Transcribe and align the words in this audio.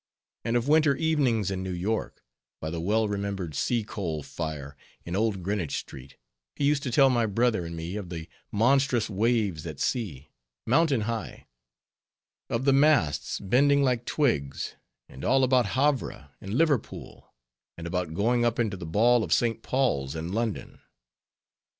And 0.43 0.57
of 0.57 0.67
winter 0.67 0.95
evenings 0.95 1.51
in 1.51 1.61
New 1.61 1.69
York, 1.73 2.23
by 2.59 2.71
the 2.71 2.81
well 2.81 3.07
remembered 3.07 3.53
sea 3.53 3.83
coal 3.83 4.23
fire 4.23 4.75
in 5.05 5.15
old 5.15 5.43
Greenwich 5.43 5.77
street, 5.77 6.17
he 6.55 6.63
used 6.65 6.81
to 6.81 6.89
tell 6.91 7.11
my 7.11 7.27
brother 7.27 7.67
and 7.67 7.75
me 7.77 7.97
of 7.97 8.09
the 8.09 8.27
monstrous 8.51 9.11
waves 9.11 9.67
at 9.67 9.79
sea, 9.79 10.31
mountain 10.65 11.01
high; 11.01 11.45
of 12.49 12.65
the 12.65 12.73
masts 12.73 13.39
bending 13.39 13.83
like 13.83 14.05
twigs; 14.05 14.75
and 15.07 15.23
all 15.23 15.43
about 15.43 15.67
Havre, 15.67 16.31
and 16.41 16.55
Liverpool, 16.55 17.31
and 17.77 17.85
about 17.85 18.15
going 18.15 18.43
up 18.43 18.57
into 18.57 18.77
the 18.77 18.87
ball 18.87 19.23
of 19.23 19.31
St. 19.31 19.61
Paul's 19.61 20.15
in 20.15 20.33
London. 20.33 20.79